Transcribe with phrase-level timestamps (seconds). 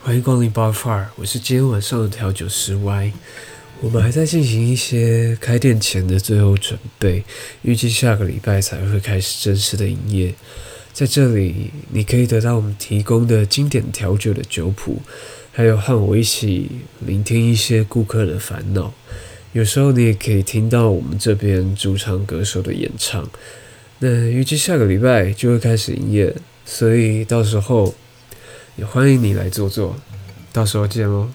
[0.00, 3.12] 欢迎光临 Bar Far，我是今天晚上的调酒师 Y。
[3.80, 7.24] 我们还在进行一些开店前的最后准备，
[7.62, 10.32] 预计下个礼拜才会开始正式的营业。
[10.92, 15.02] 在这里，你可以得到我们提供的经典调酒的酒谱，
[15.52, 16.70] 还有和我一起
[17.00, 18.94] 聆听一些顾客的烦恼。
[19.52, 23.28] 有时候你也可以听到我们这边主唱歌手的演唱。
[23.98, 26.34] 那预计下个礼拜就会开始营业，
[26.64, 27.94] 所以到时候
[28.78, 29.94] 也欢迎你来坐坐。
[30.52, 31.28] 到时候见哦。